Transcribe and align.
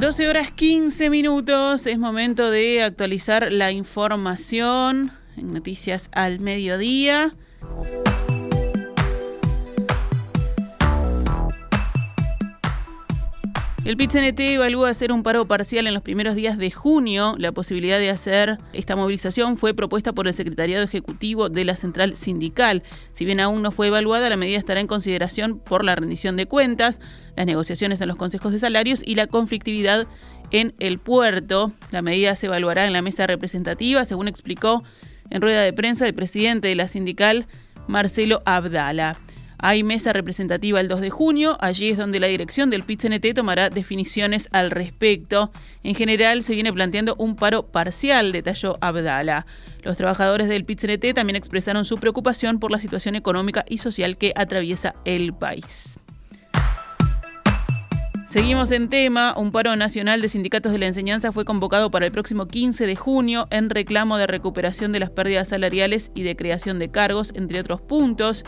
12 0.00 0.28
horas 0.28 0.50
15 0.50 1.10
minutos, 1.10 1.86
es 1.86 1.98
momento 1.98 2.50
de 2.50 2.82
actualizar 2.82 3.52
la 3.52 3.70
información 3.70 5.12
en 5.36 5.52
Noticias 5.52 6.08
al 6.12 6.40
Mediodía. 6.40 7.34
El 13.90 13.96
PIT-CNT 13.96 14.38
evalúa 14.38 14.88
hacer 14.88 15.10
un 15.10 15.24
paro 15.24 15.48
parcial 15.48 15.88
en 15.88 15.94
los 15.94 16.04
primeros 16.04 16.36
días 16.36 16.56
de 16.56 16.70
junio. 16.70 17.34
La 17.38 17.50
posibilidad 17.50 17.98
de 17.98 18.08
hacer 18.08 18.56
esta 18.72 18.94
movilización 18.94 19.56
fue 19.56 19.74
propuesta 19.74 20.12
por 20.12 20.28
el 20.28 20.34
Secretariado 20.34 20.84
Ejecutivo 20.84 21.48
de 21.48 21.64
la 21.64 21.74
Central 21.74 22.14
Sindical. 22.14 22.84
Si 23.10 23.24
bien 23.24 23.40
aún 23.40 23.62
no 23.62 23.72
fue 23.72 23.88
evaluada, 23.88 24.30
la 24.30 24.36
medida 24.36 24.58
estará 24.58 24.78
en 24.78 24.86
consideración 24.86 25.58
por 25.58 25.84
la 25.84 25.96
rendición 25.96 26.36
de 26.36 26.46
cuentas, 26.46 27.00
las 27.34 27.46
negociaciones 27.46 28.00
en 28.00 28.06
los 28.06 28.16
consejos 28.16 28.52
de 28.52 28.60
salarios 28.60 29.02
y 29.04 29.16
la 29.16 29.26
conflictividad 29.26 30.06
en 30.52 30.72
el 30.78 31.00
puerto. 31.00 31.72
La 31.90 32.00
medida 32.00 32.36
se 32.36 32.46
evaluará 32.46 32.86
en 32.86 32.92
la 32.92 33.02
mesa 33.02 33.26
representativa, 33.26 34.04
según 34.04 34.28
explicó 34.28 34.84
en 35.30 35.42
rueda 35.42 35.62
de 35.62 35.72
prensa 35.72 36.06
el 36.06 36.14
presidente 36.14 36.68
de 36.68 36.76
la 36.76 36.86
sindical, 36.86 37.48
Marcelo 37.88 38.40
Abdala. 38.44 39.18
Hay 39.62 39.82
mesa 39.82 40.14
representativa 40.14 40.80
el 40.80 40.88
2 40.88 41.02
de 41.02 41.10
junio, 41.10 41.58
allí 41.60 41.90
es 41.90 41.98
donde 41.98 42.18
la 42.18 42.28
dirección 42.28 42.70
del 42.70 42.82
pit 42.82 43.04
tomará 43.34 43.68
definiciones 43.68 44.48
al 44.52 44.70
respecto. 44.70 45.52
En 45.82 45.94
general 45.94 46.42
se 46.42 46.54
viene 46.54 46.72
planteando 46.72 47.14
un 47.18 47.36
paro 47.36 47.66
parcial, 47.66 48.32
detalló 48.32 48.78
Abdala. 48.80 49.44
Los 49.82 49.98
trabajadores 49.98 50.48
del 50.48 50.64
pit 50.64 50.80
también 51.14 51.36
expresaron 51.36 51.84
su 51.84 51.98
preocupación 51.98 52.58
por 52.58 52.70
la 52.70 52.80
situación 52.80 53.16
económica 53.16 53.66
y 53.68 53.78
social 53.78 54.16
que 54.16 54.32
atraviesa 54.34 54.94
el 55.04 55.34
país. 55.34 55.98
Seguimos 58.30 58.70
en 58.70 58.88
tema. 58.88 59.34
Un 59.36 59.50
paro 59.50 59.74
nacional 59.74 60.22
de 60.22 60.28
sindicatos 60.28 60.70
de 60.70 60.78
la 60.78 60.86
enseñanza 60.86 61.32
fue 61.32 61.44
convocado 61.44 61.90
para 61.90 62.06
el 62.06 62.12
próximo 62.12 62.46
15 62.46 62.86
de 62.86 62.94
junio 62.94 63.48
en 63.50 63.70
reclamo 63.70 64.18
de 64.18 64.28
recuperación 64.28 64.92
de 64.92 65.00
las 65.00 65.10
pérdidas 65.10 65.48
salariales 65.48 66.12
y 66.14 66.22
de 66.22 66.36
creación 66.36 66.78
de 66.78 66.92
cargos, 66.92 67.32
entre 67.34 67.58
otros 67.58 67.80
puntos. 67.80 68.44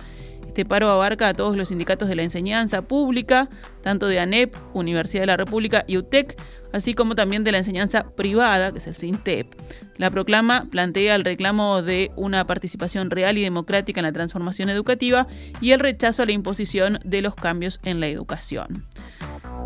Este 0.46 0.64
paro 0.64 0.88
abarca 0.88 1.26
a 1.26 1.34
todos 1.34 1.56
los 1.56 1.70
sindicatos 1.70 2.08
de 2.08 2.14
la 2.14 2.22
enseñanza 2.22 2.82
pública, 2.82 3.50
tanto 3.82 4.06
de 4.06 4.20
ANEP, 4.20 4.54
Universidad 4.72 5.22
de 5.22 5.26
la 5.26 5.36
República 5.36 5.82
y 5.88 5.96
UTEC, 5.96 6.40
así 6.72 6.94
como 6.94 7.16
también 7.16 7.42
de 7.42 7.50
la 7.50 7.58
enseñanza 7.58 8.04
privada, 8.14 8.70
que 8.70 8.78
es 8.78 8.86
el 8.86 8.94
SINTEP. 8.94 9.52
La 9.96 10.12
proclama 10.12 10.68
plantea 10.70 11.16
el 11.16 11.24
reclamo 11.24 11.82
de 11.82 12.12
una 12.14 12.46
participación 12.46 13.10
real 13.10 13.36
y 13.36 13.42
democrática 13.42 13.98
en 13.98 14.06
la 14.06 14.12
transformación 14.12 14.68
educativa 14.68 15.26
y 15.60 15.72
el 15.72 15.80
rechazo 15.80 16.22
a 16.22 16.26
la 16.26 16.32
imposición 16.32 17.00
de 17.04 17.20
los 17.20 17.34
cambios 17.34 17.80
en 17.82 17.98
la 17.98 18.06
educación. 18.06 18.84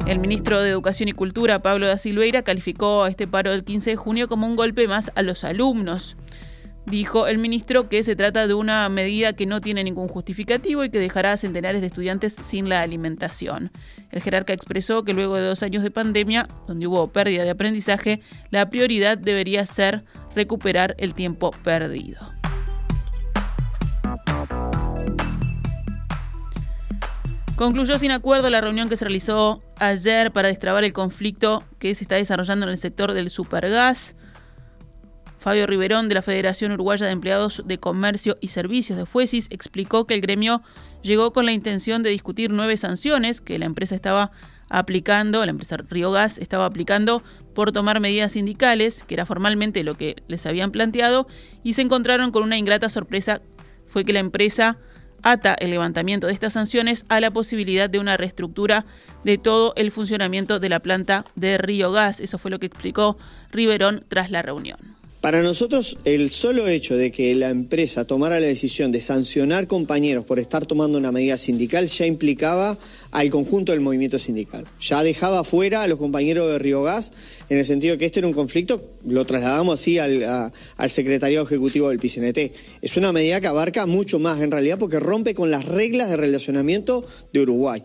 El 0.06 0.19
ministro 0.20 0.61
de 0.61 0.70
Educación 0.70 1.08
y 1.08 1.12
Cultura, 1.12 1.61
Pablo 1.61 1.86
da 1.86 1.98
Silveira, 1.98 2.42
calificó 2.42 3.05
a 3.05 3.08
este 3.08 3.27
paro 3.27 3.50
del 3.50 3.64
15 3.64 3.91
de 3.91 3.97
junio 3.97 4.28
como 4.28 4.47
un 4.47 4.56
golpe 4.56 4.86
más 4.86 5.11
a 5.14 5.22
los 5.22 5.44
alumnos. 5.44 6.16
Dijo 6.86 7.27
el 7.27 7.39
ministro 7.39 7.89
que 7.89 8.05
se 8.05 8.14
trata 8.14 8.47
de 8.47 8.55
una 8.55 8.89
medida 8.89 9.33
que 9.33 9.47
no 9.47 9.61
tiene 9.61 9.83
ningún 9.83 10.06
justificativo 10.06 10.84
y 10.84 10.91
que 10.91 11.00
dejará 11.00 11.33
a 11.33 11.36
centenares 11.36 11.80
de 11.80 11.89
estudiantes 11.89 12.34
sin 12.34 12.69
la 12.69 12.83
alimentación. 12.83 13.72
El 14.12 14.22
jerarca 14.22 14.52
expresó 14.52 15.02
que 15.02 15.12
luego 15.12 15.34
de 15.34 15.42
dos 15.42 15.64
años 15.64 15.83
de 15.83 15.91
pandemia, 15.91 16.47
donde 16.69 16.86
hubo 16.86 17.08
pérdida 17.08 17.42
de 17.42 17.50
aprendizaje, 17.50 18.20
la 18.50 18.70
prioridad 18.70 19.19
debería 19.19 19.67
ser 19.67 20.05
recuperar 20.36 20.94
el 20.98 21.14
tiempo 21.14 21.50
perdido. 21.64 22.36
Concluyó 27.57 27.99
sin 27.99 28.11
acuerdo 28.11 28.51
la 28.51 28.61
reunión 28.61 28.91
que 28.91 28.99
se 28.99 29.07
realizó 29.07 29.63
ayer 29.79 30.30
para 30.30 30.48
destrabar 30.48 30.85
el 30.85 30.92
conflicto 30.92 31.64
que 31.79 31.95
se 31.95 32.05
está 32.05 32.17
desarrollando 32.17 32.67
en 32.67 32.73
el 32.73 32.79
sector 32.79 33.14
del 33.14 33.30
supergas. 33.30 34.14
Fabio 35.39 35.67
Riverón, 35.67 36.11
de 36.11 36.17
la 36.17 36.23
Federación 36.23 36.73
Uruguaya 36.73 37.07
de 37.07 37.13
Empleados 37.13 37.63
de 37.64 37.79
Comercio 37.79 38.36
y 38.42 38.48
Servicios 38.48 38.98
de 38.98 39.07
FUESIS, 39.07 39.47
explicó 39.48 40.07
que 40.07 40.13
el 40.13 40.20
gremio 40.20 40.61
llegó 41.03 41.33
con 41.33 41.47
la 41.47 41.53
intención 41.53 42.03
de 42.03 42.11
discutir 42.11 42.51
nueve 42.51 42.77
sanciones 42.77 43.41
que 43.41 43.59
la 43.59 43.64
empresa 43.64 43.95
estaba 43.95 44.33
aplicando, 44.69 45.42
la 45.42 45.51
empresa 45.51 45.79
Río 45.79 46.11
Gas 46.11 46.36
estaba 46.36 46.67
aplicando 46.67 47.23
por 47.55 47.73
tomar 47.73 48.01
medidas 48.01 48.33
sindicales, 48.33 49.03
que 49.05 49.14
era 49.14 49.25
formalmente 49.25 49.83
lo 49.83 49.95
que 49.95 50.17
les 50.29 50.45
habían 50.45 50.73
planteado, 50.73 51.27
y 51.63 51.73
se 51.73 51.83
encontraron 51.83 52.33
con 52.33 52.42
una 52.42 52.59
ingrata 52.59 52.91
sorpresa, 52.91 53.41
fue 53.86 54.05
que 54.05 54.13
la 54.13 54.19
empresa 54.19 54.79
ata 55.27 55.55
el 55.55 55.70
levantamiento 55.70 56.29
de 56.29 56.33
estas 56.33 56.53
sanciones 56.53 57.05
a 57.09 57.20
la 57.20 57.33
posibilidad 57.33 57.91
de 57.91 57.98
una 57.98 58.17
reestructura 58.17 58.87
de 59.25 59.39
todo 59.39 59.73
el 59.77 59.91
funcionamiento 59.91 60.61
de 60.61 60.69
la 60.69 60.79
planta 60.79 61.25
de 61.35 61.59
Río 61.59 61.91
Gas. 61.91 62.20
Eso 62.20 62.39
fue 62.39 62.51
lo 62.51 62.61
que 62.61 62.67
explicó 62.67 63.19
Riverón 63.51 64.05
tras 64.09 64.31
la 64.31 64.42
reunión. 64.42 64.95
Para 65.21 65.43
nosotros, 65.43 65.97
el 66.05 66.31
solo 66.31 66.69
hecho 66.69 66.97
de 66.97 67.11
que 67.11 67.35
la 67.35 67.49
empresa 67.49 68.05
tomara 68.05 68.39
la 68.39 68.47
decisión 68.47 68.93
de 68.93 69.01
sancionar 69.01 69.67
compañeros 69.67 70.25
por 70.25 70.39
estar 70.39 70.67
tomando 70.67 70.99
una 70.99 71.11
medida 71.11 71.37
sindical 71.39 71.87
ya 71.87 72.07
implicaba 72.07 72.79
al 73.11 73.31
conjunto 73.31 73.73
del 73.73 73.81
movimiento 73.81 74.19
sindical. 74.19 74.67
Ya 74.79 75.03
dejaba 75.03 75.43
fuera 75.43 75.83
a 75.83 75.89
los 75.89 75.99
compañeros 75.99 76.49
de 76.49 76.59
Río 76.59 76.83
Gas 76.83 77.13
en 77.49 77.59
el 77.59 77.65
sentido 77.65 77.93
de 77.93 77.99
que 77.99 78.05
este 78.05 78.21
era 78.21 78.29
un 78.29 78.35
conflicto, 78.35 78.85
lo 79.05 79.25
trasladamos 79.25 79.81
así 79.81 79.99
al, 79.99 80.53
secretariado 80.89 81.45
ejecutivo 81.45 81.89
del 81.89 81.98
PCNT. 81.98 82.55
Es 82.83 82.97
una 82.97 83.13
medida 83.13 83.41
que 83.41 83.47
abarca 83.47 83.87
mucho 83.87 84.19
más 84.19 84.43
en 84.43 84.51
realidad 84.51 84.79
porque 84.79 85.01
rompe 85.01 85.35
con 85.35 85.51
las 85.51 85.65
reglas 85.65 86.11
de 86.11 86.19
relacionamiento 86.19 87.05
de 87.33 87.41
Uruguay. 87.41 87.83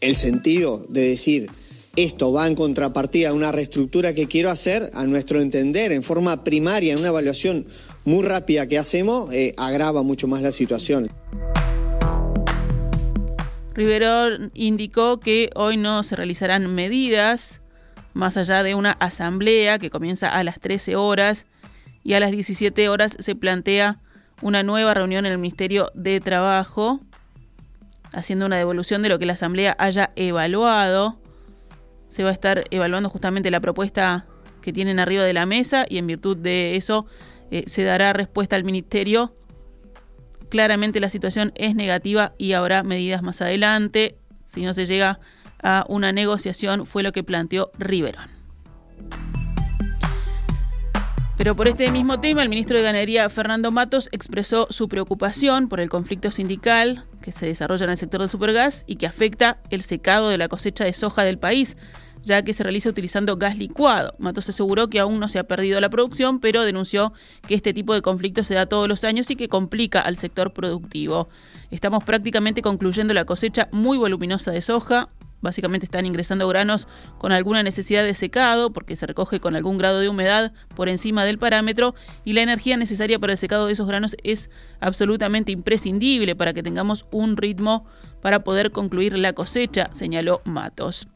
El 0.00 0.16
sentido 0.16 0.84
de 0.88 1.08
decir 1.08 1.48
esto 1.96 2.32
va 2.32 2.46
en 2.46 2.54
contrapartida 2.54 3.28
a 3.28 3.32
una 3.34 3.52
reestructura 3.52 4.14
que 4.14 4.26
quiero 4.26 4.50
hacer, 4.50 4.90
a 4.94 5.04
nuestro 5.04 5.40
entender, 5.40 5.92
en 5.92 6.02
forma 6.02 6.42
primaria, 6.42 6.94
en 6.94 7.00
una 7.00 7.08
evaluación 7.08 7.66
muy 8.04 8.24
rápida 8.26 8.66
que 8.66 8.78
hacemos, 8.78 9.32
eh, 9.32 9.54
agrava 9.58 10.02
mucho 10.02 10.26
más 10.26 10.40
la 10.40 10.52
situación. 10.52 11.08
Rivero 13.74 14.50
indicó 14.54 15.20
que 15.20 15.50
hoy 15.54 15.76
no 15.76 16.02
se 16.02 16.16
realizarán 16.16 16.74
medidas 16.74 17.60
más 18.14 18.36
allá 18.36 18.62
de 18.62 18.74
una 18.74 18.92
asamblea 18.92 19.78
que 19.78 19.90
comienza 19.90 20.28
a 20.28 20.44
las 20.44 20.60
13 20.60 20.96
horas 20.96 21.46
y 22.04 22.14
a 22.14 22.20
las 22.20 22.30
17 22.30 22.88
horas 22.88 23.16
se 23.18 23.34
plantea 23.34 24.00
una 24.40 24.62
nueva 24.62 24.92
reunión 24.94 25.24
en 25.24 25.32
el 25.32 25.38
Ministerio 25.38 25.90
de 25.94 26.20
Trabajo, 26.20 27.00
haciendo 28.12 28.46
una 28.46 28.56
devolución 28.56 29.02
de 29.02 29.08
lo 29.08 29.18
que 29.18 29.26
la 29.26 29.34
asamblea 29.34 29.76
haya 29.78 30.12
evaluado 30.16 31.21
se 32.12 32.22
va 32.22 32.28
a 32.28 32.32
estar 32.34 32.64
evaluando 32.70 33.08
justamente 33.08 33.50
la 33.50 33.60
propuesta 33.60 34.26
que 34.60 34.70
tienen 34.70 34.98
arriba 34.98 35.24
de 35.24 35.32
la 35.32 35.46
mesa 35.46 35.86
y 35.88 35.96
en 35.96 36.06
virtud 36.06 36.36
de 36.36 36.76
eso 36.76 37.06
eh, 37.50 37.64
se 37.66 37.84
dará 37.84 38.12
respuesta 38.12 38.54
al 38.54 38.64
ministerio. 38.64 39.34
Claramente 40.50 41.00
la 41.00 41.08
situación 41.08 41.52
es 41.54 41.74
negativa 41.74 42.34
y 42.36 42.52
habrá 42.52 42.82
medidas 42.82 43.22
más 43.22 43.40
adelante. 43.40 44.18
Si 44.44 44.62
no 44.62 44.74
se 44.74 44.84
llega 44.84 45.20
a 45.62 45.86
una 45.88 46.12
negociación, 46.12 46.84
fue 46.84 47.02
lo 47.02 47.12
que 47.12 47.24
planteó 47.24 47.70
Riverón. 47.78 48.28
Pero 51.38 51.56
por 51.56 51.66
este 51.66 51.90
mismo 51.90 52.20
tema, 52.20 52.42
el 52.42 52.50
ministro 52.50 52.76
de 52.76 52.84
Ganadería, 52.84 53.30
Fernando 53.30 53.70
Matos, 53.70 54.10
expresó 54.12 54.66
su 54.68 54.90
preocupación 54.90 55.70
por 55.70 55.80
el 55.80 55.88
conflicto 55.88 56.30
sindical 56.30 57.06
que 57.22 57.32
se 57.32 57.46
desarrolla 57.46 57.84
en 57.84 57.90
el 57.90 57.96
sector 57.96 58.20
del 58.20 58.28
supergas 58.28 58.84
y 58.86 58.96
que 58.96 59.06
afecta 59.06 59.62
el 59.70 59.80
secado 59.80 60.28
de 60.28 60.36
la 60.36 60.48
cosecha 60.48 60.84
de 60.84 60.92
soja 60.92 61.24
del 61.24 61.38
país 61.38 61.78
ya 62.22 62.42
que 62.42 62.52
se 62.52 62.62
realiza 62.62 62.88
utilizando 62.88 63.36
gas 63.36 63.56
licuado. 63.56 64.14
Matos 64.18 64.48
aseguró 64.48 64.88
que 64.88 65.00
aún 65.00 65.20
no 65.20 65.28
se 65.28 65.38
ha 65.38 65.44
perdido 65.44 65.80
la 65.80 65.90
producción, 65.90 66.40
pero 66.40 66.62
denunció 66.62 67.12
que 67.46 67.54
este 67.54 67.74
tipo 67.74 67.94
de 67.94 68.02
conflicto 68.02 68.44
se 68.44 68.54
da 68.54 68.66
todos 68.66 68.88
los 68.88 69.04
años 69.04 69.30
y 69.30 69.36
que 69.36 69.48
complica 69.48 70.00
al 70.00 70.16
sector 70.16 70.52
productivo. 70.52 71.28
Estamos 71.70 72.04
prácticamente 72.04 72.62
concluyendo 72.62 73.14
la 73.14 73.24
cosecha 73.24 73.68
muy 73.72 73.98
voluminosa 73.98 74.50
de 74.50 74.60
soja. 74.60 75.08
Básicamente 75.40 75.86
están 75.86 76.06
ingresando 76.06 76.46
granos 76.46 76.86
con 77.18 77.32
alguna 77.32 77.64
necesidad 77.64 78.04
de 78.04 78.14
secado 78.14 78.72
porque 78.72 78.94
se 78.94 79.06
recoge 79.06 79.40
con 79.40 79.56
algún 79.56 79.76
grado 79.76 79.98
de 79.98 80.08
humedad 80.08 80.52
por 80.76 80.88
encima 80.88 81.24
del 81.24 81.38
parámetro 81.38 81.96
y 82.24 82.34
la 82.34 82.42
energía 82.42 82.76
necesaria 82.76 83.18
para 83.18 83.32
el 83.32 83.38
secado 83.38 83.66
de 83.66 83.72
esos 83.72 83.88
granos 83.88 84.16
es 84.22 84.50
absolutamente 84.78 85.50
imprescindible 85.50 86.36
para 86.36 86.52
que 86.52 86.62
tengamos 86.62 87.06
un 87.10 87.36
ritmo 87.36 87.86
para 88.20 88.44
poder 88.44 88.70
concluir 88.70 89.18
la 89.18 89.32
cosecha, 89.32 89.90
señaló 89.92 90.42
Matos. 90.44 91.08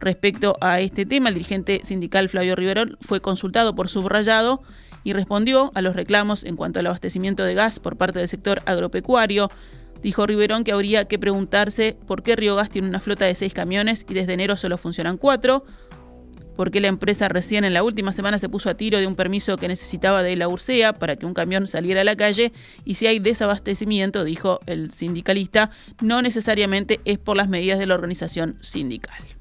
Respecto 0.00 0.56
a 0.62 0.80
este 0.80 1.04
tema, 1.04 1.28
el 1.28 1.34
dirigente 1.34 1.82
sindical 1.84 2.30
Flavio 2.30 2.56
Riverón 2.56 2.96
fue 3.02 3.20
consultado 3.20 3.74
por 3.74 3.90
subrayado 3.90 4.62
y 5.04 5.12
respondió 5.12 5.70
a 5.74 5.82
los 5.82 5.94
reclamos 5.94 6.44
en 6.44 6.56
cuanto 6.56 6.80
al 6.80 6.86
abastecimiento 6.86 7.44
de 7.44 7.54
gas 7.54 7.80
por 7.80 7.96
parte 7.96 8.18
del 8.18 8.28
sector 8.28 8.62
agropecuario. 8.64 9.50
Dijo 10.02 10.26
Riverón 10.26 10.64
que 10.64 10.72
habría 10.72 11.04
que 11.04 11.18
preguntarse 11.18 11.98
por 12.06 12.22
qué 12.22 12.34
Río 12.34 12.56
Gas 12.56 12.70
tiene 12.70 12.88
una 12.88 13.00
flota 13.00 13.26
de 13.26 13.34
seis 13.34 13.52
camiones 13.52 14.06
y 14.08 14.14
desde 14.14 14.32
enero 14.32 14.56
solo 14.56 14.78
funcionan 14.78 15.18
cuatro, 15.18 15.66
por 16.56 16.70
qué 16.70 16.80
la 16.80 16.88
empresa 16.88 17.28
recién 17.28 17.64
en 17.64 17.74
la 17.74 17.82
última 17.82 18.12
semana 18.12 18.38
se 18.38 18.48
puso 18.48 18.70
a 18.70 18.74
tiro 18.74 18.98
de 18.98 19.06
un 19.06 19.16
permiso 19.16 19.58
que 19.58 19.68
necesitaba 19.68 20.22
de 20.22 20.36
la 20.36 20.48
URSEA 20.48 20.94
para 20.94 21.16
que 21.16 21.26
un 21.26 21.34
camión 21.34 21.66
saliera 21.66 22.00
a 22.00 22.04
la 22.04 22.16
calle 22.16 22.54
y 22.86 22.94
si 22.94 23.06
hay 23.06 23.18
desabastecimiento, 23.18 24.24
dijo 24.24 24.60
el 24.64 24.90
sindicalista, 24.92 25.70
no 26.00 26.22
necesariamente 26.22 27.00
es 27.04 27.18
por 27.18 27.36
las 27.36 27.50
medidas 27.50 27.78
de 27.78 27.86
la 27.86 27.94
organización 27.94 28.56
sindical. 28.62 29.39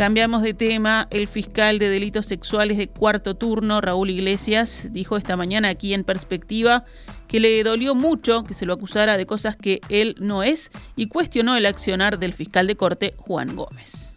Cambiamos 0.00 0.40
de 0.40 0.54
tema. 0.54 1.08
El 1.10 1.28
fiscal 1.28 1.78
de 1.78 1.90
delitos 1.90 2.24
sexuales 2.24 2.78
de 2.78 2.88
cuarto 2.88 3.34
turno, 3.36 3.82
Raúl 3.82 4.08
Iglesias, 4.08 4.88
dijo 4.92 5.18
esta 5.18 5.36
mañana 5.36 5.68
aquí 5.68 5.92
en 5.92 6.04
Perspectiva 6.04 6.86
que 7.28 7.38
le 7.38 7.62
dolió 7.62 7.94
mucho 7.94 8.42
que 8.42 8.54
se 8.54 8.64
lo 8.64 8.72
acusara 8.72 9.18
de 9.18 9.26
cosas 9.26 9.56
que 9.56 9.82
él 9.90 10.16
no 10.18 10.42
es 10.42 10.70
y 10.96 11.08
cuestionó 11.08 11.54
el 11.54 11.66
accionar 11.66 12.18
del 12.18 12.32
fiscal 12.32 12.66
de 12.66 12.76
corte, 12.76 13.12
Juan 13.18 13.54
Gómez. 13.54 14.14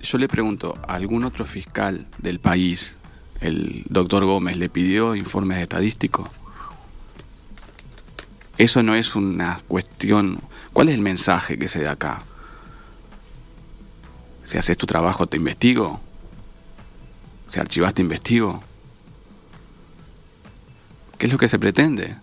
Yo 0.00 0.18
le 0.18 0.26
pregunto, 0.26 0.74
¿a 0.88 0.94
algún 0.94 1.22
otro 1.22 1.44
fiscal 1.44 2.06
del 2.18 2.40
país, 2.40 2.98
el 3.40 3.84
doctor 3.88 4.24
Gómez, 4.24 4.56
le 4.56 4.68
pidió 4.68 5.14
informes 5.14 5.62
estadísticos? 5.62 6.28
Eso 8.58 8.82
no 8.82 8.96
es 8.96 9.14
una 9.14 9.60
cuestión. 9.68 10.40
¿Cuál 10.72 10.88
es 10.88 10.96
el 10.96 11.00
mensaje 11.00 11.58
que 11.58 11.68
se 11.68 11.80
da 11.80 11.92
acá? 11.92 12.22
Si 14.42 14.58
haces 14.58 14.76
tu 14.76 14.86
trabajo, 14.86 15.28
te 15.28 15.36
investigo. 15.36 16.00
Si 17.48 17.60
archivas, 17.60 17.94
te 17.94 18.02
investigo. 18.02 18.60
¿Qué 21.16 21.26
es 21.26 21.32
lo 21.32 21.38
que 21.38 21.48
se 21.48 21.58
pretende? 21.58 22.16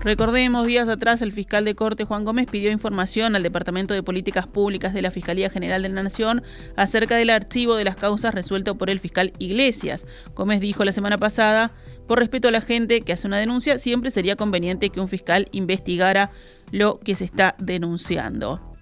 Recordemos, 0.00 0.64
días 0.64 0.88
atrás 0.88 1.22
el 1.22 1.32
fiscal 1.32 1.64
de 1.64 1.74
corte 1.74 2.04
Juan 2.04 2.24
Gómez 2.24 2.46
pidió 2.48 2.70
información 2.70 3.34
al 3.34 3.42
Departamento 3.42 3.94
de 3.94 4.04
Políticas 4.04 4.46
Públicas 4.46 4.94
de 4.94 5.02
la 5.02 5.10
Fiscalía 5.10 5.50
General 5.50 5.82
de 5.82 5.88
la 5.88 6.04
Nación 6.04 6.44
acerca 6.76 7.16
del 7.16 7.30
archivo 7.30 7.74
de 7.74 7.82
las 7.82 7.96
causas 7.96 8.32
resuelto 8.32 8.78
por 8.78 8.90
el 8.90 9.00
fiscal 9.00 9.32
Iglesias. 9.40 10.06
Gómez 10.36 10.60
dijo 10.60 10.84
la 10.84 10.92
semana 10.92 11.18
pasada, 11.18 11.72
por 12.06 12.20
respeto 12.20 12.46
a 12.46 12.52
la 12.52 12.60
gente 12.60 13.00
que 13.00 13.12
hace 13.12 13.26
una 13.26 13.38
denuncia, 13.38 13.76
siempre 13.76 14.12
sería 14.12 14.36
conveniente 14.36 14.90
que 14.90 15.00
un 15.00 15.08
fiscal 15.08 15.48
investigara 15.50 16.30
lo 16.70 17.00
que 17.00 17.16
se 17.16 17.24
está 17.24 17.56
denunciando. 17.58 18.76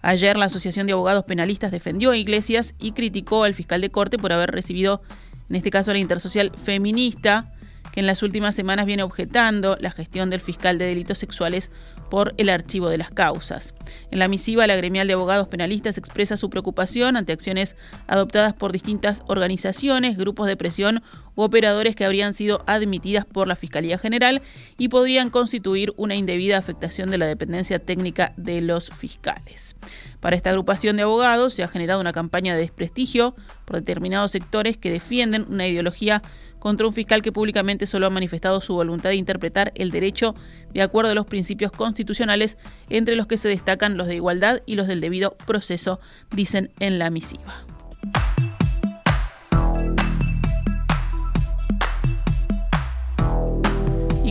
Ayer 0.00 0.36
la 0.36 0.44
Asociación 0.44 0.86
de 0.86 0.92
Abogados 0.92 1.24
Penalistas 1.24 1.72
defendió 1.72 2.12
a 2.12 2.16
Iglesias 2.16 2.76
y 2.78 2.92
criticó 2.92 3.42
al 3.42 3.54
fiscal 3.54 3.80
de 3.80 3.90
corte 3.90 4.16
por 4.16 4.32
haber 4.32 4.52
recibido, 4.52 5.02
en 5.50 5.56
este 5.56 5.70
caso, 5.70 5.92
la 5.92 5.98
intersocial 5.98 6.52
feminista, 6.56 7.52
que 7.92 8.00
en 8.00 8.06
las 8.06 8.22
últimas 8.22 8.54
semanas 8.54 8.86
viene 8.86 9.02
objetando 9.02 9.76
la 9.80 9.90
gestión 9.90 10.30
del 10.30 10.40
fiscal 10.40 10.78
de 10.78 10.86
delitos 10.86 11.18
sexuales 11.18 11.70
por 12.10 12.34
el 12.36 12.50
archivo 12.50 12.88
de 12.88 12.98
las 12.98 13.10
causas. 13.10 13.74
En 14.10 14.18
la 14.18 14.28
misiva, 14.28 14.66
la 14.66 14.76
gremial 14.76 15.06
de 15.06 15.14
abogados 15.14 15.48
penalistas 15.48 15.96
expresa 15.96 16.36
su 16.36 16.50
preocupación 16.50 17.16
ante 17.16 17.32
acciones 17.32 17.74
adoptadas 18.06 18.52
por 18.52 18.72
distintas 18.72 19.22
organizaciones, 19.28 20.18
grupos 20.18 20.46
de 20.46 20.56
presión 20.56 21.02
u 21.34 21.42
operadores 21.42 21.96
que 21.96 22.04
habrían 22.04 22.34
sido 22.34 22.64
admitidas 22.66 23.24
por 23.24 23.46
la 23.46 23.56
Fiscalía 23.56 23.98
General 23.98 24.42
y 24.76 24.88
podrían 24.88 25.30
constituir 25.30 25.92
una 25.96 26.14
indebida 26.14 26.58
afectación 26.58 27.10
de 27.10 27.18
la 27.18 27.26
dependencia 27.26 27.78
técnica 27.78 28.34
de 28.36 28.60
los 28.60 28.90
fiscales. 28.90 29.74
Para 30.22 30.36
esta 30.36 30.50
agrupación 30.50 30.96
de 30.96 31.02
abogados 31.02 31.52
se 31.52 31.64
ha 31.64 31.68
generado 31.68 32.00
una 32.00 32.12
campaña 32.12 32.54
de 32.54 32.60
desprestigio 32.60 33.34
por 33.64 33.74
determinados 33.74 34.30
sectores 34.30 34.76
que 34.76 34.92
defienden 34.92 35.46
una 35.50 35.66
ideología 35.66 36.22
contra 36.60 36.86
un 36.86 36.92
fiscal 36.92 37.22
que 37.22 37.32
públicamente 37.32 37.86
solo 37.86 38.06
ha 38.06 38.10
manifestado 38.10 38.60
su 38.60 38.72
voluntad 38.72 39.10
de 39.10 39.16
interpretar 39.16 39.72
el 39.74 39.90
derecho 39.90 40.36
de 40.72 40.80
acuerdo 40.80 41.10
a 41.10 41.16
los 41.16 41.26
principios 41.26 41.72
constitucionales, 41.72 42.56
entre 42.88 43.16
los 43.16 43.26
que 43.26 43.36
se 43.36 43.48
destacan 43.48 43.96
los 43.96 44.06
de 44.06 44.14
igualdad 44.14 44.62
y 44.64 44.76
los 44.76 44.86
del 44.86 45.00
debido 45.00 45.32
proceso, 45.44 45.98
dicen 46.30 46.70
en 46.78 47.00
la 47.00 47.10
misiva. 47.10 47.66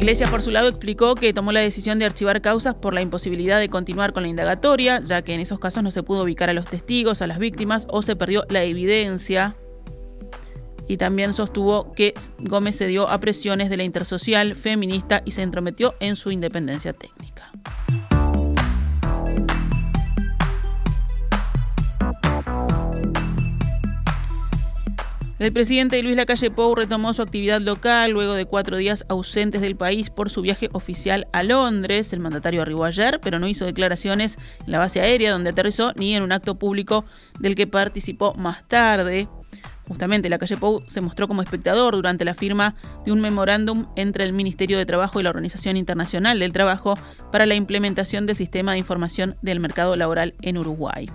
Iglesias, 0.01 0.31
por 0.31 0.41
su 0.41 0.49
lado, 0.49 0.67
explicó 0.67 1.13
que 1.13 1.31
tomó 1.31 1.51
la 1.51 1.59
decisión 1.59 1.99
de 1.99 2.05
archivar 2.05 2.41
causas 2.41 2.73
por 2.73 2.95
la 2.95 3.03
imposibilidad 3.03 3.59
de 3.59 3.69
continuar 3.69 4.13
con 4.13 4.23
la 4.23 4.29
indagatoria, 4.29 4.99
ya 4.99 5.21
que 5.21 5.35
en 5.35 5.41
esos 5.41 5.59
casos 5.59 5.83
no 5.83 5.91
se 5.91 6.01
pudo 6.01 6.23
ubicar 6.23 6.49
a 6.49 6.53
los 6.53 6.65
testigos, 6.65 7.21
a 7.21 7.27
las 7.27 7.37
víctimas 7.37 7.85
o 7.87 8.01
se 8.01 8.15
perdió 8.15 8.43
la 8.49 8.63
evidencia. 8.63 9.55
Y 10.87 10.97
también 10.97 11.33
sostuvo 11.33 11.91
que 11.91 12.15
Gómez 12.39 12.77
se 12.77 12.87
dio 12.87 13.07
a 13.07 13.19
presiones 13.19 13.69
de 13.69 13.77
la 13.77 13.83
intersocial 13.83 14.55
feminista 14.55 15.21
y 15.23 15.33
se 15.33 15.43
entrometió 15.43 15.93
en 15.99 16.15
su 16.15 16.31
independencia 16.31 16.93
técnica. 16.93 17.51
El 25.41 25.51
presidente 25.51 26.03
Luis 26.03 26.15
Lacalle 26.15 26.51
Pou 26.51 26.75
retomó 26.75 27.15
su 27.15 27.23
actividad 27.23 27.59
local 27.61 28.11
luego 28.11 28.35
de 28.35 28.45
cuatro 28.45 28.77
días 28.77 29.07
ausentes 29.09 29.59
del 29.59 29.75
país 29.75 30.11
por 30.11 30.29
su 30.29 30.43
viaje 30.43 30.69
oficial 30.71 31.27
a 31.33 31.41
Londres. 31.41 32.13
El 32.13 32.19
mandatario 32.19 32.61
arribó 32.61 32.85
ayer, 32.85 33.19
pero 33.19 33.39
no 33.39 33.47
hizo 33.47 33.65
declaraciones 33.65 34.37
en 34.67 34.71
la 34.71 34.77
base 34.77 35.01
aérea 35.01 35.31
donde 35.31 35.49
aterrizó 35.49 35.93
ni 35.95 36.13
en 36.13 36.21
un 36.21 36.31
acto 36.31 36.59
público 36.59 37.05
del 37.39 37.55
que 37.55 37.65
participó 37.65 38.35
más 38.35 38.67
tarde. 38.67 39.27
Justamente 39.87 40.29
la 40.29 40.37
calle 40.37 40.57
Pou 40.57 40.83
se 40.85 41.01
mostró 41.01 41.27
como 41.27 41.41
espectador 41.41 41.95
durante 41.95 42.23
la 42.23 42.35
firma 42.35 42.75
de 43.03 43.11
un 43.11 43.19
memorándum 43.19 43.87
entre 43.95 44.25
el 44.25 44.33
Ministerio 44.33 44.77
de 44.77 44.85
Trabajo 44.85 45.19
y 45.19 45.23
la 45.23 45.31
Organización 45.31 45.75
Internacional 45.75 46.37
del 46.37 46.53
Trabajo 46.53 46.99
para 47.31 47.47
la 47.47 47.55
implementación 47.55 48.27
del 48.27 48.35
sistema 48.35 48.73
de 48.73 48.77
información 48.77 49.37
del 49.41 49.59
mercado 49.59 49.95
laboral 49.95 50.35
en 50.43 50.59
Uruguay. 50.59 51.09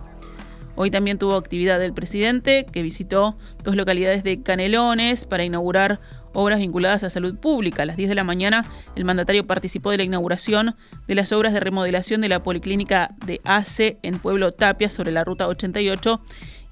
Hoy 0.76 0.90
también 0.90 1.19
tuvo 1.19 1.34
actividad 1.34 1.82
el 1.82 1.94
presidente, 1.94 2.67
que 2.70 2.82
visitó 2.82 3.37
dos 3.64 3.76
localidades 3.76 4.23
de 4.23 4.43
Canelones 4.43 5.25
para 5.25 5.44
inaugurar 5.44 6.00
obras 6.34 6.58
vinculadas 6.58 7.02
a 7.02 7.11
salud 7.11 7.37
pública. 7.38 7.82
A 7.82 7.87
las 7.87 7.96
10 7.96 8.11
de 8.11 8.14
la 8.14 8.25
mañana, 8.25 8.70
el 8.94 9.06
mandatario 9.06 9.46
participó 9.46 9.90
de 9.90 9.96
la 9.96 10.05
inauguración 10.05 10.75
de 11.08 11.14
las 11.14 11.32
obras 11.32 11.55
de 11.55 11.61
remodelación 11.61 12.20
de 12.20 12.28
la 12.28 12.43
policlínica 12.43 13.14
de 13.25 13.40
ACE 13.44 13.99
en 14.02 14.19
Pueblo 14.19 14.52
Tapia 14.52 14.90
sobre 14.90 15.12
la 15.12 15.25
ruta 15.25 15.49
88 15.49 16.20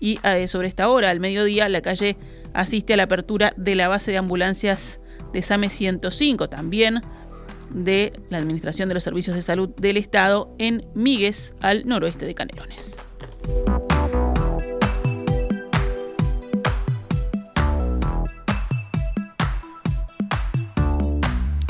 y 0.01 0.21
eh, 0.23 0.49
sobre 0.49 0.69
esta 0.69 0.91
hora, 0.91 1.09
al 1.09 1.19
mediodía, 1.19 1.69
la 1.71 1.81
calle 1.81 2.19
asiste 2.53 2.93
a 2.93 2.97
la 2.99 3.05
apertura 3.05 3.55
de 3.57 3.75
la 3.75 3.89
base 3.89 4.11
de 4.11 4.19
ambulancias 4.19 5.01
de 5.33 5.41
SAME 5.41 5.71
105, 5.71 6.51
también 6.51 7.01
de 7.71 8.13
la 8.29 8.39
Administración 8.39 8.89
de 8.89 8.95
los 8.95 9.03
Servicios 9.03 9.35
de 9.35 9.43
Salud 9.43 9.71
del 9.77 9.97
Estado 9.97 10.55
en 10.59 10.85
Migues, 10.95 11.55
al 11.63 11.87
noroeste 11.87 12.27
de 12.27 12.35
Canelones. 12.35 12.97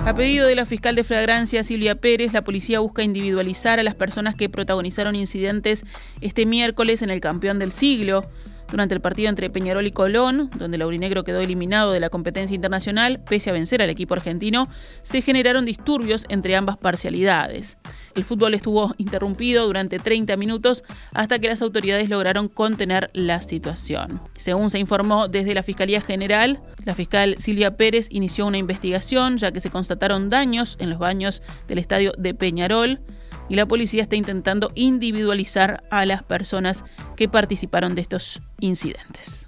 A 0.07 0.13
pedido 0.15 0.47
de 0.47 0.55
la 0.55 0.67
fiscal 0.67 0.95
de 0.97 1.03
flagrancia 1.03 1.65
Silvia 1.65 1.95
Pérez, 1.95 2.35
la 2.35 2.45
policía 2.45 2.81
busca 2.81 3.03
individualizar 3.03 3.81
a 3.81 3.83
las 3.83 3.95
personas 3.95 4.35
que 4.35 4.51
protagonizaron 4.51 5.17
incidentes 5.17 5.87
este 6.21 6.45
miércoles 6.45 7.01
en 7.01 7.09
el 7.09 7.23
campeón 7.23 7.59
del 7.59 7.73
siglo. 7.73 8.23
Durante 8.71 8.95
el 8.95 9.01
partido 9.01 9.31
entre 9.31 9.49
Peñarol 9.49 9.87
y 9.87 9.93
Colón, 9.93 10.51
donde 10.59 10.77
el 10.77 10.83
aurinegro 10.83 11.25
quedó 11.25 11.41
eliminado 11.41 11.93
de 11.93 12.01
la 12.01 12.11
competencia 12.11 12.55
internacional, 12.55 13.23
pese 13.27 13.49
a 13.49 13.55
vencer 13.55 13.81
al 13.81 13.89
equipo 13.89 14.13
argentino, 14.13 14.69
se 15.03 15.23
generaron 15.23 15.65
disturbios 15.65 16.27
entre 16.29 16.55
ambas 16.55 16.77
parcialidades. 16.77 17.79
El 18.15 18.25
fútbol 18.25 18.55
estuvo 18.55 18.95
interrumpido 18.99 19.67
durante 19.67 19.99
30 19.99 20.37
minutos 20.37 20.85
hasta 21.13 21.39
que 21.39 21.49
las 21.49 21.63
autoridades 21.63 22.09
lograron 22.09 22.49
contener 22.49 23.11
la 23.13 23.43
situación. 23.43 24.21
Según 24.37 24.71
se 24.71 24.79
informó 24.79 25.29
desde 25.29 25.55
la 25.55 25.63
Fiscalía 25.63 26.01
General, 26.01 26.61
la 26.85 26.95
fiscal 26.95 27.37
Silvia 27.39 27.77
Pérez 27.77 28.09
inició 28.11 28.47
una 28.47 28.59
investigación 28.59 29.39
ya 29.39 29.53
que 29.53 29.61
se 29.61 29.71
constataron 29.71 30.31
daños 30.31 30.77
en 30.79 30.91
los 30.91 30.99
baños 30.99 31.43
del 31.67 31.79
estadio 31.79 32.13
de 32.17 32.35
Peñarol 32.35 33.01
y 33.49 33.57
la 33.57 33.67
policía 33.67 34.03
está 34.03 34.17
intentando 34.17 34.71
individualizar 34.75 35.83
a 35.91 36.07
las 36.07 36.23
personas 36.23 36.85
que 37.17 37.29
participaron 37.29 37.95
de 37.95 38.03
estos 38.03 38.41
incidentes. 38.61 39.44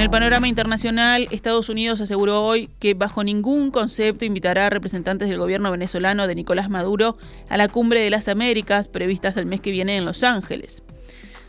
El 0.00 0.08
panorama 0.08 0.48
internacional, 0.48 1.28
Estados 1.30 1.68
Unidos 1.68 2.00
aseguró 2.00 2.42
hoy 2.42 2.70
que 2.78 2.94
bajo 2.94 3.22
ningún 3.22 3.70
concepto 3.70 4.24
invitará 4.24 4.66
a 4.66 4.70
representantes 4.70 5.28
del 5.28 5.38
gobierno 5.38 5.70
venezolano 5.70 6.26
de 6.26 6.34
Nicolás 6.34 6.70
Maduro 6.70 7.18
a 7.50 7.58
la 7.58 7.68
cumbre 7.68 8.00
de 8.00 8.08
las 8.08 8.26
Américas 8.26 8.88
previstas 8.88 9.36
el 9.36 9.44
mes 9.44 9.60
que 9.60 9.70
viene 9.70 9.98
en 9.98 10.06
Los 10.06 10.24
Ángeles. 10.24 10.82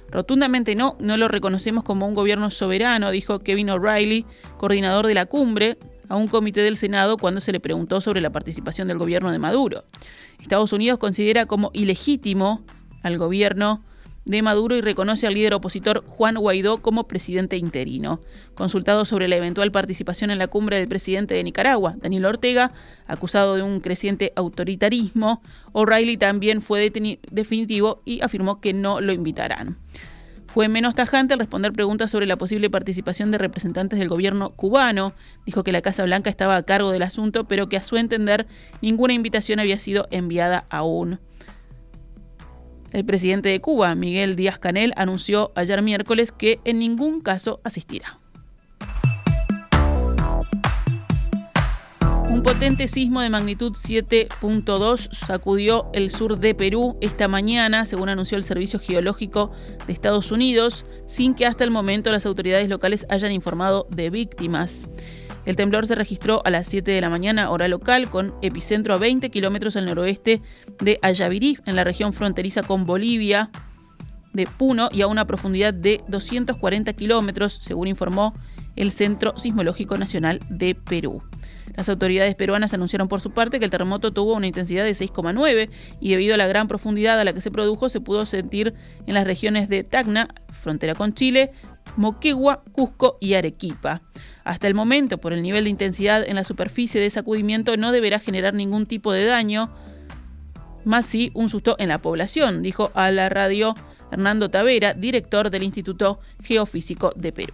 Rotundamente 0.10 0.76
no, 0.76 0.98
no 1.00 1.16
lo 1.16 1.30
reconocemos 1.30 1.86
como 1.86 2.06
un 2.06 2.14
gobierno 2.14 2.52
soberano, 2.52 3.10
dijo 3.12 3.40
Kevin 3.40 3.70
O'Reilly, 3.70 4.26
coordinador 4.58 5.08
de 5.08 5.14
la 5.14 5.28
cumbre, 5.28 5.78
a 6.10 6.18
un 6.18 6.28
comité 6.28 6.60
del 6.60 6.76
Senado 6.76 7.16
cuando 7.16 7.40
se 7.40 7.54
le 7.54 7.62
preguntó 7.62 8.02
sobre 8.02 8.20
la 8.20 8.32
participación 8.32 8.90
del 8.90 8.98
gobierno 8.98 9.32
de 9.32 9.40
Maduro. 9.40 9.86
Estados 10.42 10.74
Unidos 10.74 11.00
considera 11.00 11.46
como 11.46 11.72
ilegítimo 11.74 12.66
al 13.02 13.18
gobierno 13.18 13.82
de 14.26 14.42
Maduro 14.42 14.76
y 14.76 14.82
reconoce 14.82 15.28
al 15.28 15.34
líder 15.34 15.54
opositor 15.54 16.04
Juan 16.06 16.36
Guaidó 16.36 16.82
como 16.82 17.08
presidente 17.08 17.58
interino. 17.58 18.22
Consultado 18.56 19.06
sobre 19.06 19.28
la 19.28 19.38
eventual 19.38 19.72
participación 19.72 20.32
en 20.32 20.38
la 20.38 20.48
cumbre 20.48 20.78
del 20.78 20.88
presidente 20.88 21.34
de 21.34 21.44
Nicaragua, 21.44 21.96
Daniel 21.98 22.26
Ortega, 22.26 22.72
acusado 23.08 23.56
de 23.56 23.64
un 23.64 23.80
creciente 23.80 24.34
autoritarismo, 24.36 25.42
O'Reilly 25.74 26.18
también 26.18 26.62
fue 26.62 26.92
definitivo 27.32 28.02
y 28.06 28.22
afirmó 28.22 28.62
que 28.62 28.74
no 28.74 29.02
lo 29.02 29.14
invitarán. 29.14 29.78
Fue 30.48 30.68
menos 30.68 30.96
tajante 30.96 31.34
al 31.34 31.40
responder 31.40 31.72
preguntas 31.72 32.12
sobre 32.12 32.26
la 32.26 32.36
posible 32.36 32.70
participación 32.70 33.32
de 33.32 33.38
representantes 33.38 33.98
del 33.98 34.10
gobierno 34.10 34.50
cubano. 34.50 35.14
Dijo 35.46 35.64
que 35.64 35.72
la 35.72 35.82
Casa 35.82 36.04
Blanca 36.04 36.30
estaba 36.30 36.58
a 36.58 36.64
cargo 36.64 36.92
del 36.92 37.04
asunto, 37.04 37.46
pero 37.46 37.70
que 37.70 37.78
a 37.78 37.84
su 37.84 37.96
entender 37.96 38.48
ninguna 38.82 39.14
invitación 39.14 39.62
había 39.62 39.80
sido 39.80 40.10
enviada 40.12 40.66
aún. 40.70 41.22
El 42.92 43.06
presidente 43.06 43.50
de 43.50 43.62
Cuba, 43.62 43.96
Miguel 43.96 44.36
Díaz 44.36 44.60
Canel, 44.60 44.94
anunció 44.98 45.52
ayer 45.56 45.82
miércoles 45.82 46.32
que 46.32 46.60
en 46.66 46.80
ningún 46.80 47.22
caso 47.22 47.62
asistirá. 47.64 48.20
Un 52.30 52.44
potente 52.44 52.88
sismo 52.88 53.22
de 53.22 53.30
magnitud 53.30 53.74
7.2 53.74 55.14
sacudió 55.14 55.90
el 55.94 56.12
sur 56.12 56.40
de 56.40 56.56
Perú 56.56 56.98
esta 57.02 57.28
mañana, 57.28 57.86
según 57.86 58.10
anunció 58.10 58.38
el 58.38 58.44
Servicio 58.44 58.80
Geológico 58.80 59.52
de 59.86 59.94
Estados 59.94 60.32
Unidos, 60.32 60.86
sin 61.06 61.34
que 61.34 61.46
hasta 61.46 61.64
el 61.64 61.72
momento 61.72 62.12
las 62.12 62.26
autoridades 62.26 62.70
locales 62.70 63.06
hayan 63.10 63.32
informado 63.32 63.86
de 63.90 64.10
víctimas. 64.10 64.88
El 65.46 65.56
temblor 65.56 65.88
se 65.88 65.96
registró 65.96 66.42
a 66.46 66.52
las 66.52 66.68
7 66.68 66.92
de 66.92 67.02
la 67.02 67.10
mañana, 67.10 67.50
hora 67.50 67.68
local, 67.68 68.10
con 68.10 68.34
epicentro 68.42 68.94
a 68.94 68.98
20 68.98 69.30
kilómetros 69.32 69.76
al 69.76 69.86
noroeste 69.88 70.42
de 70.80 71.00
Ayavirí, 71.02 71.58
en 71.66 71.76
la 71.76 71.84
región 71.84 72.14
fronteriza 72.14 72.62
con 72.62 72.86
Bolivia 72.86 73.50
de 74.34 74.46
Puno 74.46 74.90
y 74.92 75.02
a 75.02 75.08
una 75.08 75.26
profundidad 75.26 75.74
de 75.74 76.02
240 76.08 76.94
kilómetros, 76.94 77.60
según 77.62 77.88
informó 77.88 78.34
el 78.76 78.92
Centro 78.92 79.38
Sismológico 79.38 79.98
Nacional 79.98 80.40
de 80.50 80.76
Perú. 80.76 81.24
Las 81.76 81.90
autoridades 81.90 82.36
peruanas 82.36 82.74
anunciaron 82.74 83.08
por 83.08 83.22
su 83.22 83.32
parte 83.32 83.60
que 83.60 83.66
el 83.66 83.72
terremoto 83.72 84.12
tuvo 84.12 84.34
una 84.34 84.48
intensidad 84.48 84.84
de 84.84 84.92
6,9 84.92 85.70
y 86.00 86.12
debido 86.12 86.36
a 86.36 86.38
la 86.38 86.48
gran 86.48 86.68
profundidad 86.68 87.20
a 87.20 87.24
la 87.24 87.34
que 87.34 87.42
se 87.42 87.52
produjo 87.52 87.90
se 87.90 88.02
pudo 88.02 88.26
sentir 88.26 88.74
en 89.08 89.14
las 89.14 89.26
regiones 89.26 89.70
de 89.70 89.84
Tacna, 89.84 90.28
frontera 90.52 90.96
con 90.96 91.14
Chile, 91.14 91.52
Moquegua, 91.98 92.62
Cusco 92.72 93.18
y 93.20 93.34
Arequipa. 93.34 94.02
Hasta 94.44 94.68
el 94.68 94.74
momento, 94.74 95.20
por 95.20 95.34
el 95.34 95.42
nivel 95.42 95.66
de 95.66 95.70
intensidad 95.70 96.28
en 96.28 96.36
la 96.36 96.44
superficie 96.44 97.00
de 97.00 97.10
sacudimiento, 97.10 97.78
no 97.78 97.92
deberá 97.92 98.20
generar 98.20 98.54
ningún 98.54 98.86
tipo 98.86 99.12
de 99.12 99.26
daño, 99.26 99.70
más 100.84 101.06
sí 101.06 101.32
un 101.34 101.50
susto 101.50 101.76
en 101.78 101.90
la 101.90 102.00
población, 102.00 102.62
dijo 102.62 102.92
a 102.96 103.12
la 103.12 103.30
radio 103.30 103.76
Hernando 104.12 104.50
Tavera, 104.50 104.94
director 104.94 105.50
del 105.50 105.64
Instituto 105.64 106.20
Geofísico 106.44 107.14
de 107.16 107.32
Perú. 107.32 107.54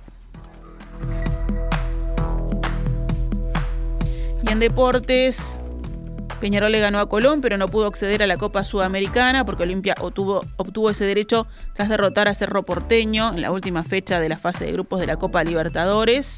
Y 4.47 4.51
en 4.51 4.59
deportes, 4.59 5.59
Peñarol 6.39 6.71
le 6.71 6.79
ganó 6.79 6.99
a 6.99 7.09
Colón, 7.09 7.41
pero 7.41 7.57
no 7.57 7.67
pudo 7.67 7.87
acceder 7.87 8.21
a 8.21 8.27
la 8.27 8.37
Copa 8.37 8.63
Sudamericana 8.63 9.43
porque 9.43 9.63
Olimpia 9.63 9.95
obtuvo, 9.99 10.41
obtuvo, 10.57 10.89
ese 10.91 11.05
derecho 11.05 11.47
tras 11.73 11.89
derrotar 11.89 12.27
a 12.27 12.35
Cerro 12.35 12.63
Porteño 12.63 13.29
en 13.29 13.41
la 13.41 13.51
última 13.51 13.83
fecha 13.83 14.19
de 14.19 14.29
la 14.29 14.37
fase 14.37 14.65
de 14.65 14.71
grupos 14.71 14.99
de 14.99 15.07
la 15.07 15.17
Copa 15.17 15.43
Libertadores. 15.43 16.37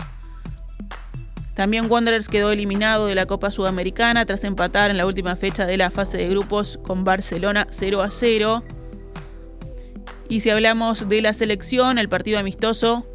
También 1.54 1.92
Wanderers 1.92 2.30
quedó 2.30 2.52
eliminado 2.52 3.08
de 3.08 3.16
la 3.16 3.26
Copa 3.26 3.52
Sudamericana 3.52 4.26
tras 4.26 4.46
empatar 4.46 4.90
en 4.90 4.98
la 4.98 5.06
última 5.06 5.36
fecha 5.36 5.66
de 5.66 5.76
la 5.76 5.92
fase 5.92 6.18
de 6.18 6.30
grupos 6.30 6.80
con 6.84 7.04
Barcelona 7.04 7.68
0 7.70 8.02
a 8.02 8.10
0. 8.10 8.64
Y 10.30 10.40
si 10.40 10.50
hablamos 10.50 11.10
de 11.10 11.22
la 11.22 11.34
selección, 11.34 11.98
el 11.98 12.08
partido 12.08 12.40
amistoso 12.40 13.06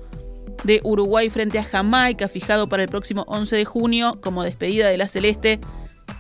de 0.64 0.81
Uruguay 0.85 1.31
frente 1.31 1.59
a 1.59 1.64
Jamaica, 1.64 2.29
fijado 2.29 2.69
para 2.69 2.83
el 2.83 2.91
próximo 2.91 3.25
11 3.29 3.57
de 3.57 3.64
junio 3.64 4.19
como 4.21 4.43
despedida 4.43 4.88
de 4.88 4.99
la 4.99 5.09
Celeste 5.09 5.61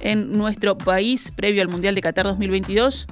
en 0.04 0.30
nuestro 0.32 0.78
país 0.78 1.32
previo 1.34 1.62
al 1.62 1.68
Mundial 1.68 1.96
de 1.96 2.02
Qatar 2.02 2.26
2022. 2.26 3.08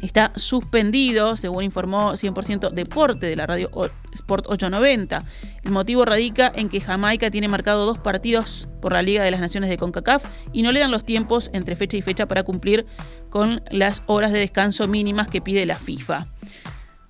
Está 0.00 0.32
suspendido, 0.36 1.36
según 1.36 1.64
informó 1.64 2.12
100% 2.12 2.70
Deporte 2.70 3.26
de 3.26 3.36
la 3.36 3.46
radio 3.46 3.70
Sport 4.12 4.46
890. 4.46 5.22
El 5.62 5.70
motivo 5.72 6.04
radica 6.04 6.52
en 6.54 6.68
que 6.68 6.80
Jamaica 6.80 7.30
tiene 7.30 7.48
marcado 7.48 7.86
dos 7.86 7.98
partidos 7.98 8.68
por 8.82 8.92
la 8.92 9.02
Liga 9.02 9.24
de 9.24 9.30
las 9.30 9.40
Naciones 9.40 9.70
de 9.70 9.78
CONCACAF 9.78 10.26
y 10.52 10.62
no 10.62 10.72
le 10.72 10.80
dan 10.80 10.90
los 10.90 11.04
tiempos 11.04 11.50
entre 11.54 11.74
fecha 11.74 11.96
y 11.96 12.02
fecha 12.02 12.26
para 12.26 12.42
cumplir 12.42 12.86
con 13.30 13.62
las 13.70 14.02
horas 14.06 14.30
de 14.32 14.40
descanso 14.40 14.86
mínimas 14.88 15.28
que 15.28 15.40
pide 15.40 15.64
la 15.64 15.78
FIFA. 15.78 16.26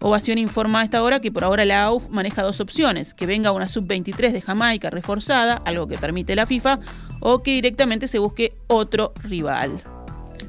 Ovación 0.06 0.36
informa 0.36 0.80
a 0.80 0.84
esta 0.84 1.02
hora 1.02 1.20
que 1.20 1.32
por 1.32 1.44
ahora 1.44 1.64
la 1.64 1.84
AUF 1.84 2.10
maneja 2.10 2.42
dos 2.42 2.60
opciones, 2.60 3.14
que 3.14 3.24
venga 3.24 3.52
una 3.52 3.68
sub-23 3.68 4.32
de 4.32 4.42
Jamaica 4.42 4.90
reforzada, 4.90 5.62
algo 5.64 5.86
que 5.86 5.96
permite 5.96 6.36
la 6.36 6.44
FIFA, 6.44 6.78
o 7.20 7.42
que 7.42 7.52
directamente 7.52 8.06
se 8.06 8.18
busque 8.18 8.52
otro 8.66 9.14
rival. 9.22 9.82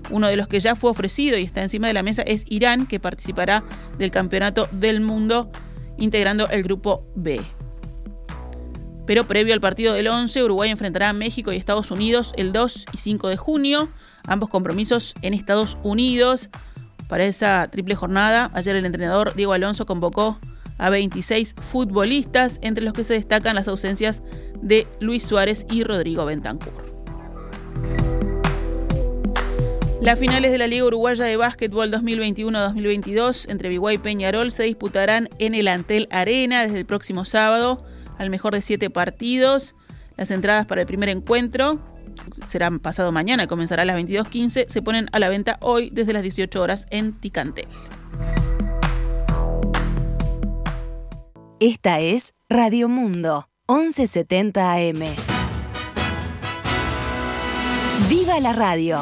Uno 0.10 0.28
de 0.28 0.36
los 0.36 0.50
que 0.50 0.60
ya 0.60 0.76
fue 0.76 0.92
ofrecido 0.92 1.38
y 1.38 1.44
está 1.44 1.64
encima 1.64 1.88
de 1.88 1.94
la 1.94 2.04
mesa 2.04 2.22
es 2.24 2.44
Irán, 2.50 2.86
que 2.86 3.00
participará 3.00 3.64
del 3.98 4.12
Campeonato 4.12 4.68
del 4.74 5.00
Mundo 5.00 5.50
integrando 5.98 6.50
el 6.50 6.62
Grupo 6.62 7.06
B. 7.16 7.40
Pero 9.08 9.26
previo 9.26 9.54
al 9.54 9.62
partido 9.62 9.94
del 9.94 10.10
11, 10.10 10.44
Uruguay 10.44 10.70
enfrentará 10.70 11.08
a 11.08 11.14
México 11.14 11.54
y 11.54 11.56
Estados 11.56 11.92
Unidos 11.92 12.34
el 12.36 12.52
2 12.52 12.88
y 12.92 12.98
5 12.98 13.30
de 13.30 13.38
junio, 13.38 13.88
ambos 14.28 14.50
compromisos 14.50 15.14
en 15.22 15.34
Estados 15.34 15.78
Unidos. 15.82 16.50
Para 17.08 17.26
esa 17.26 17.68
triple 17.72 17.96
jornada, 17.96 18.50
ayer 18.54 18.76
el 18.76 18.86
entrenador 18.86 19.36
Diego 19.36 19.54
Alonso 19.54 19.86
convocó 19.86 20.40
a 20.78 20.90
26 20.90 21.56
futbolistas, 21.60 22.60
entre 22.62 22.84
los 22.84 22.94
que 22.94 23.04
se 23.04 23.14
destacan 23.14 23.56
las 23.56 23.68
ausencias 23.68 24.22
de 24.62 24.88
Luis 25.00 25.24
Suárez 25.24 25.66
y 25.70 25.84
Rodrigo 25.84 26.26
Bentancur. 26.26 26.74
Las 30.02 30.20
finales 30.20 30.52
de 30.52 30.58
la 30.58 30.68
Liga 30.68 30.86
Uruguaya 30.86 31.26
de 31.26 31.38
Básquetbol 31.38 31.92
2021-2022 31.92 33.50
entre 33.50 33.70
Biguay 33.70 33.96
y 33.96 34.00
Peñarol 34.00 34.52
se 34.52 34.64
disputarán 34.64 35.30
en 35.40 35.56
el 35.56 35.68
Antel 35.68 36.08
Arena 36.12 36.64
desde 36.64 36.78
el 36.78 36.86
próximo 36.86 37.26
sábado, 37.26 37.84
al 38.18 38.30
mejor 38.30 38.54
de 38.54 38.62
siete 38.62 38.90
partidos. 38.90 39.76
Las 40.18 40.32
entradas 40.32 40.66
para 40.66 40.82
el 40.82 40.88
primer 40.88 41.10
encuentro, 41.10 41.80
serán 42.48 42.80
pasado 42.80 43.12
mañana, 43.12 43.48
comenzará 43.48 43.84
a 43.84 43.86
las 43.86 43.98
22.15, 43.98 44.68
se 44.68 44.82
ponen 44.82 45.08
a 45.12 45.20
la 45.20 45.30
venta 45.30 45.58
hoy 45.62 45.90
desde 45.92 46.14
las 46.14 46.24
18 46.24 46.62
horas 46.62 46.86
en 46.90 47.14
Ticantel. 47.14 47.68
Esta 51.60 52.00
es 52.00 52.34
Radio 52.50 52.90
Mundo, 52.90 53.48
1170 53.68 54.74
AM. 54.74 55.04
¡Viva 58.10 58.40
la 58.40 58.54
radio! 58.54 59.00